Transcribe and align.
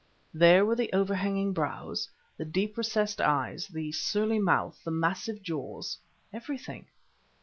There 0.33 0.65
were 0.65 0.75
the 0.75 0.91
overhanging 0.93 1.53
brows, 1.53 2.09
the 2.35 2.43
deep 2.43 2.75
recessed 2.75 3.21
eyes, 3.21 3.67
the 3.67 3.91
surly 3.91 4.39
mouth, 4.39 4.79
the 4.83 4.89
massive 4.89 5.43
jaws 5.43 5.99
everything. 6.33 6.87